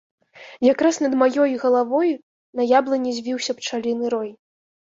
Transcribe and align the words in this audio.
Якраз 0.73 0.97
над 1.05 1.13
маёй 1.23 1.53
галавой 1.65 2.09
на 2.61 2.67
яблыні 2.79 3.15
звіўся 3.21 3.51
пчаліны 3.61 4.05
рой. 4.19 4.29